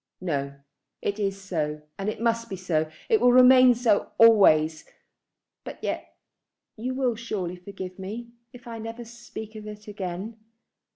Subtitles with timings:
[0.19, 0.55] "No.
[1.03, 2.89] It is so, and it must be so.
[3.07, 4.83] It will remain so always,
[5.63, 6.17] but yet
[6.75, 10.39] you will surely forgive me, if I never speak of it again.